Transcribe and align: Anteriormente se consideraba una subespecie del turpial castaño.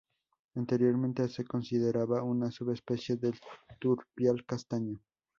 Anteriormente 0.55 1.27
se 1.29 1.45
consideraba 1.45 2.23
una 2.23 2.49
subespecie 2.49 3.17
del 3.17 3.39
turpial 3.79 4.43
castaño. 4.47 4.99